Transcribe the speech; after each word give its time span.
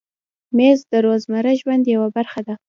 مېز 0.57 0.79
د 0.91 0.93
روزمره 1.05 1.51
ژوند 1.59 1.83
یوه 1.93 2.07
برخه 2.15 2.39
ده. 2.47 2.53